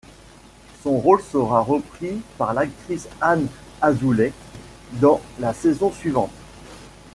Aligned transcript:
Son 0.81 0.97
rôle 0.97 1.21
sera 1.21 1.59
reprit 1.61 2.23
par 2.39 2.55
l'actrice 2.55 3.07
Anne 3.21 3.45
Azoulay 3.83 4.33
dans 4.99 5.21
la 5.39 5.53
saison 5.53 5.91
suivante. 5.91 6.33